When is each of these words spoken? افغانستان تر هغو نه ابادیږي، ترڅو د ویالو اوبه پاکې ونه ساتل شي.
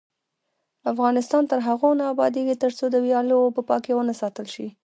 افغانستان 0.91 1.43
تر 1.51 1.59
هغو 1.67 1.89
نه 1.99 2.05
ابادیږي، 2.13 2.55
ترڅو 2.63 2.85
د 2.91 2.95
ویالو 3.05 3.37
اوبه 3.45 3.61
پاکې 3.69 3.91
ونه 3.95 4.13
ساتل 4.21 4.45
شي. 4.53 4.67